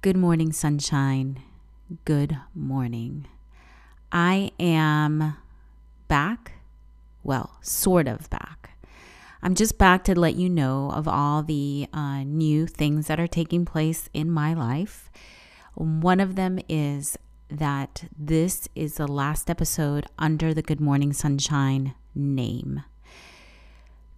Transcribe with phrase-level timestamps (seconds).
[0.00, 1.42] Good morning, sunshine.
[2.04, 3.26] Good morning.
[4.12, 5.36] I am
[6.06, 6.52] back.
[7.24, 8.78] Well, sort of back.
[9.42, 13.26] I'm just back to let you know of all the uh, new things that are
[13.26, 15.10] taking place in my life.
[15.74, 17.18] One of them is
[17.50, 22.84] that this is the last episode under the Good Morning Sunshine name.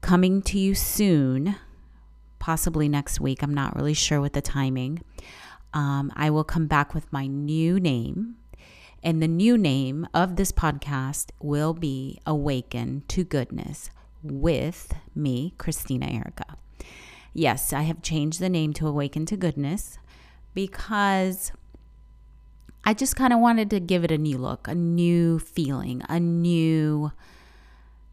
[0.02, 1.56] Coming to you soon,
[2.38, 3.42] possibly next week.
[3.42, 5.02] I'm not really sure with the timing
[5.72, 8.36] um, I will come back with my new name.
[9.02, 13.90] And the new name of this podcast will be Awaken to Goodness
[14.22, 16.56] with me, Christina Erica.
[17.32, 19.98] Yes, I have changed the name to Awaken to Goodness
[20.52, 21.52] because
[22.84, 26.18] I just kind of wanted to give it a new look, a new feeling, a
[26.18, 27.12] new,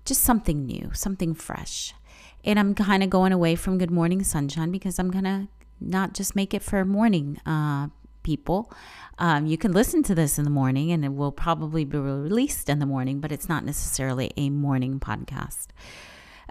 [0.05, 1.93] just something new, something fresh.
[2.45, 5.47] And I'm kind of going away from Good Morning Sunshine because I'm going to
[5.79, 7.87] not just make it for morning uh,
[8.23, 8.71] people.
[9.19, 12.69] Um, you can listen to this in the morning and it will probably be released
[12.69, 15.67] in the morning, but it's not necessarily a morning podcast.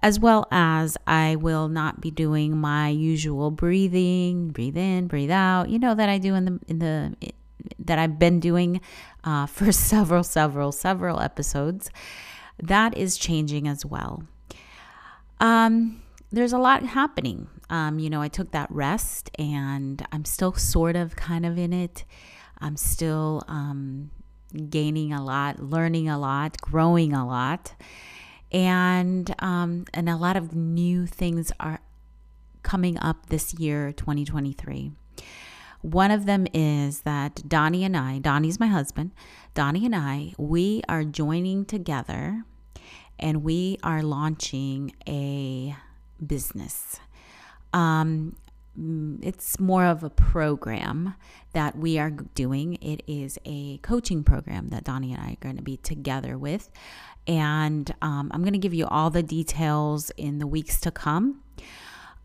[0.02, 5.68] As well as I will not be doing my usual breathing, breathe in, breathe out,
[5.68, 7.32] you know, that I do in the, in the,
[7.78, 8.80] that I've been doing
[9.24, 11.90] uh, for several, several, several episodes.
[12.62, 14.24] That is changing as well.
[15.40, 17.48] Um, there's a lot happening.
[17.70, 21.72] Um, you know, I took that rest and I'm still sort of kind of in
[21.72, 22.04] it.
[22.58, 24.10] I'm still um,
[24.68, 27.74] gaining a lot, learning a lot, growing a lot.
[28.52, 31.80] And um, and a lot of new things are
[32.62, 34.92] coming up this year, 2023.
[35.82, 39.12] One of them is that Donnie and I, Donnie's my husband,
[39.54, 42.44] Donnie and I, we are joining together
[43.18, 45.76] and we are launching a
[46.24, 47.00] business.
[47.72, 48.36] Um,
[48.78, 51.14] mm, it's more of a program
[51.52, 52.74] that we are doing.
[52.82, 56.70] It is a coaching program that Donnie and I are going to be together with.
[57.26, 61.42] And um, I'm going to give you all the details in the weeks to come.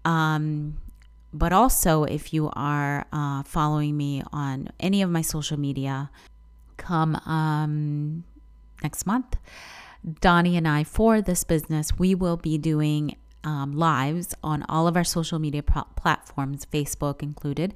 [0.06, 0.78] Um,
[1.34, 6.12] but also, if you are uh, following me on any of my social media,
[6.78, 8.24] come um,
[8.84, 9.38] next month.
[10.20, 14.96] Donnie and I, for this business, we will be doing um, lives on all of
[14.96, 17.74] our social media pro- platforms, Facebook included.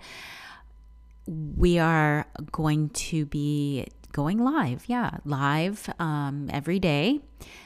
[1.27, 4.85] We are going to be going live.
[4.87, 7.21] Yeah, live um, every day.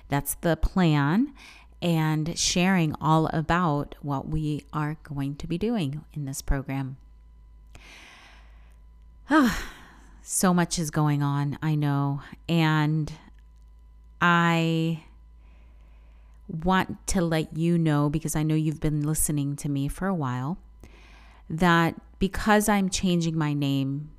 [0.08, 1.34] That's the plan.
[1.82, 6.98] And sharing all about what we are going to be doing in this program.
[9.30, 9.64] Ah,
[10.22, 12.22] so much is going on, I know.
[12.50, 13.14] And
[14.20, 15.04] I
[16.50, 20.14] want to let you know, because I know you've been listening to me for a
[20.14, 20.58] while,
[21.50, 24.12] that because I'm changing my name,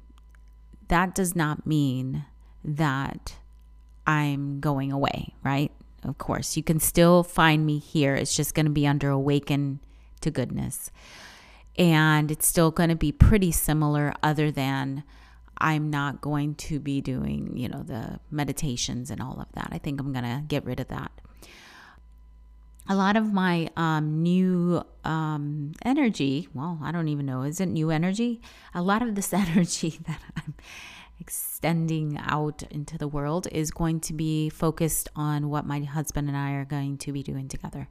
[0.89, 2.25] that does not mean
[2.65, 3.37] that
[4.07, 5.71] I'm going away, right?
[6.03, 8.15] Of course, you can still find me here.
[8.15, 9.81] It's just going to be under Awaken
[10.23, 10.91] to Goodness.
[11.77, 15.05] And it's still going to be pretty similar, other than
[15.59, 19.69] I'm not going to be doing, you know, the meditations and all of that.
[19.71, 21.13] I think I'm going to get rid of that
[22.91, 27.67] a lot of my um, new um, energy, well, I don't even know, is it
[27.67, 28.41] new energy?
[28.75, 30.55] A lot of this energy that I'm
[31.21, 36.37] extending out into the world is going to be focused on what my husband and
[36.37, 37.89] I are going to be doing together.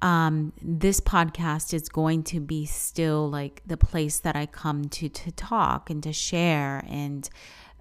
[0.00, 5.08] Um, this podcast is going to be still like the place that I come to
[5.08, 7.28] to talk and to share and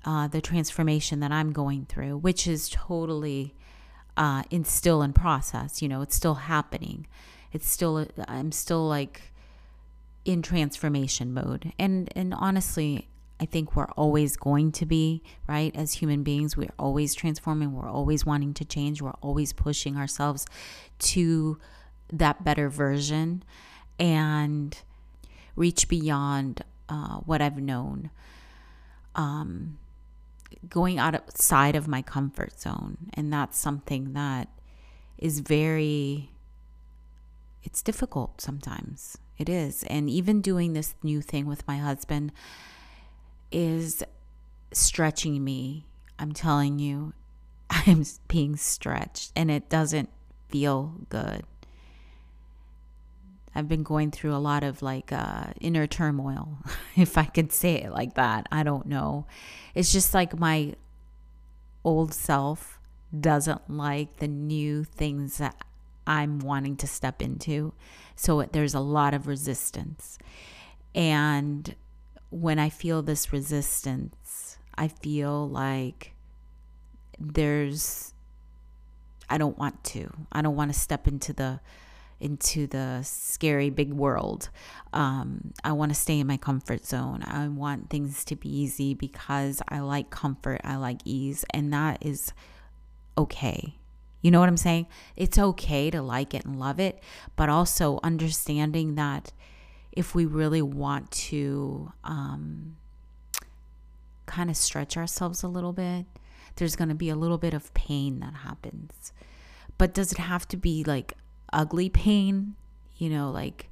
[0.03, 3.53] uh, the transformation that I'm going through, which is totally
[4.17, 5.81] uh, it's still in process.
[5.81, 7.07] You know, it's still happening.
[7.51, 9.33] It's still I'm still like
[10.25, 11.73] in transformation mode.
[11.77, 13.07] And and honestly,
[13.39, 15.75] I think we're always going to be, right?
[15.75, 20.45] As human beings, we're always transforming, we're always wanting to change, we're always pushing ourselves
[20.99, 21.59] to
[22.11, 23.43] that better version
[23.99, 24.77] and
[25.55, 28.11] reach beyond uh, what I've known.
[29.15, 29.77] Um,
[30.69, 32.97] going outside of my comfort zone.
[33.13, 34.49] And that's something that
[35.17, 36.29] is very
[37.63, 39.17] it's difficult sometimes.
[39.37, 39.83] It is.
[39.83, 42.31] And even doing this new thing with my husband
[43.51, 44.03] is
[44.71, 45.87] stretching me.
[46.19, 47.13] I'm telling you,
[47.69, 50.09] I'm being stretched and it doesn't
[50.49, 51.43] feel good.
[53.55, 56.57] I've been going through a lot of like uh, inner turmoil,
[56.97, 58.47] if I could say it like that.
[58.51, 59.25] I don't know.
[59.75, 60.75] It's just like my
[61.83, 62.79] old self
[63.17, 65.55] doesn't like the new things that
[66.05, 67.73] I'm wanting to step into.
[68.15, 70.17] So there's a lot of resistance.
[70.95, 71.75] And
[72.29, 76.13] when I feel this resistance, I feel like
[77.19, 78.13] there's
[79.29, 80.11] I don't want to.
[80.31, 81.59] I don't want to step into the
[82.23, 84.49] into the scary big world.
[84.93, 87.23] Um, I want to stay in my comfort zone.
[87.25, 90.61] I want things to be easy because I like comfort.
[90.63, 92.33] I like ease, and that is
[93.17, 93.75] okay.
[94.21, 94.87] You know what I'm saying?
[95.17, 97.03] It's okay to like it and love it,
[97.35, 99.33] but also understanding that
[99.91, 102.77] if we really want to um,
[104.25, 106.05] kind of stretch ourselves a little bit,
[106.55, 109.11] there's going to be a little bit of pain that happens.
[109.77, 111.13] But does it have to be like
[111.53, 112.55] ugly pain?
[112.97, 113.69] You know, like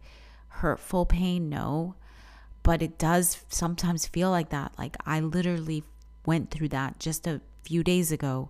[0.47, 1.49] hurtful pain?
[1.49, 1.95] No.
[2.63, 4.73] But it does sometimes feel like that.
[4.77, 5.83] Like I literally
[6.25, 8.49] went through that just a few days ago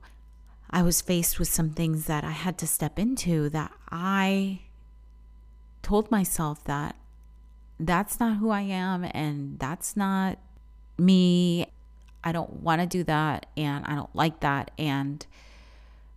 [0.74, 4.62] I was faced with some things that I had to step into that I
[5.84, 6.96] told myself that
[7.78, 10.38] that's not who I am and that's not
[10.98, 11.68] me.
[12.24, 15.26] I don't want to do that and I don't like that and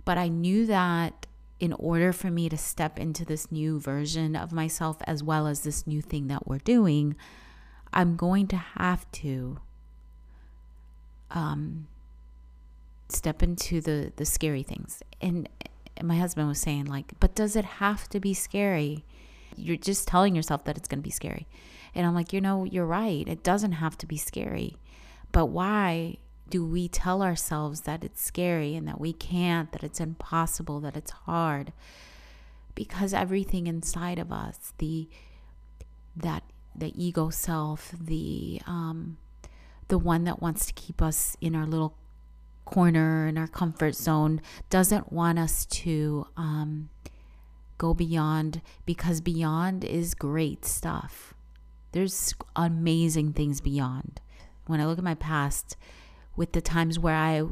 [0.05, 1.27] but I knew that
[1.65, 5.63] in order for me to step into this new version of myself as well as
[5.63, 7.17] this new thing that we're doing,
[7.91, 9.59] I'm going to have to
[11.31, 11.89] um
[13.09, 15.03] step into the the scary things.
[15.23, 15.49] And,
[15.97, 19.07] and my husband was saying like but does it have to be scary?
[19.57, 21.49] You're just telling yourself that it's going to be scary.
[21.95, 23.27] And i'm like you know you're right.
[23.27, 24.77] It doesn't have to be scary.
[25.33, 26.19] But why
[26.55, 30.97] do we tell ourselves that it's scary and that we can't that it's impossible that
[30.97, 31.73] it's hard
[32.77, 35.09] because everything inside of us the
[36.15, 39.17] that the ego self the um
[39.89, 41.97] the one that wants to keep us in our little
[42.65, 44.41] corner in our comfort zone
[44.71, 46.89] doesn't want us to um,
[47.79, 51.35] go beyond because beyond is great stuff.
[51.91, 54.21] There's amazing things beyond.
[54.69, 55.77] When I look at my past,
[56.37, 57.43] with the times where I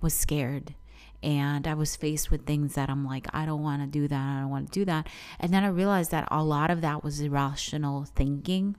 [0.00, 0.74] was scared
[1.22, 4.36] and I was faced with things that I'm like, I don't want to do that.
[4.36, 5.08] I don't want to do that.
[5.40, 8.76] And then I realized that a lot of that was irrational thinking.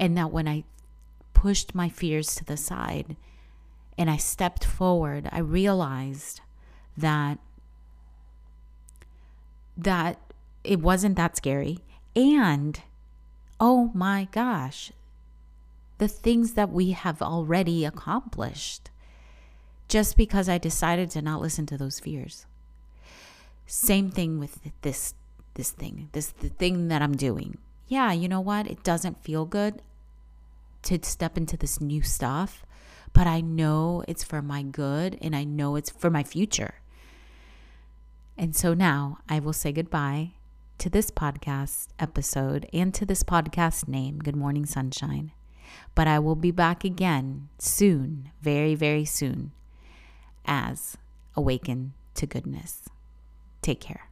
[0.00, 0.64] And that when I
[1.34, 3.16] pushed my fears to the side
[3.98, 6.40] and I stepped forward, I realized
[6.96, 7.38] that
[9.76, 10.18] that
[10.64, 11.78] it wasn't that scary
[12.14, 12.80] and
[13.58, 14.92] oh my gosh,
[16.02, 18.90] the things that we have already accomplished
[19.86, 22.44] just because I decided to not listen to those fears.
[23.66, 25.14] Same thing with this
[25.54, 27.58] this thing, this the thing that I'm doing.
[27.86, 28.66] Yeah, you know what?
[28.66, 29.80] It doesn't feel good
[30.82, 32.66] to step into this new stuff,
[33.12, 36.74] but I know it's for my good and I know it's for my future.
[38.36, 40.32] And so now I will say goodbye
[40.78, 45.30] to this podcast episode and to this podcast name, Good Morning Sunshine.
[45.94, 49.52] But I will be back again soon, very, very soon,
[50.44, 50.96] as
[51.36, 52.88] Awaken to Goodness.
[53.62, 54.11] Take care.